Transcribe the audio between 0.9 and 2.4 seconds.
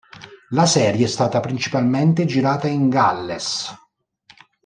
è stata principalmente